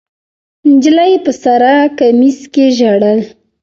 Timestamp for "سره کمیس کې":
1.43-2.65